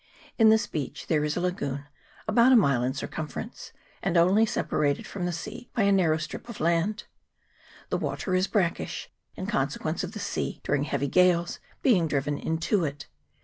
[0.39, 1.85] In this beach there is a lagoon
[2.27, 5.93] about a mile in cir cumference, and only separated from the sea by a 108
[5.93, 5.93] ENTRY ISLAND.
[5.93, 6.01] [PART I.
[6.01, 7.03] narrow strip of land.
[7.91, 12.83] The water is brackish, in consequence of the sea, during heavy gales, being driven into
[12.83, 13.05] it.